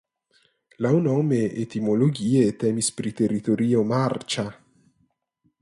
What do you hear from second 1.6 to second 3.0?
(etimologie) temis